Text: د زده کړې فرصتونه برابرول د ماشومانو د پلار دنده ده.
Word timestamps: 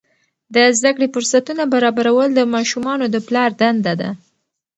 د 0.55 0.55
زده 0.77 0.91
کړې 0.95 1.07
فرصتونه 1.13 1.63
برابرول 1.73 2.29
د 2.35 2.41
ماشومانو 2.53 3.05
د 3.09 3.17
پلار 3.27 3.49
دنده 3.61 3.93
ده. 4.01 4.09